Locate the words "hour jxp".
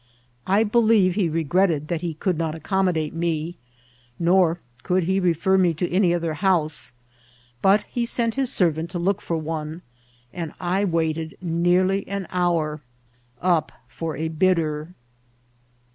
12.31-13.69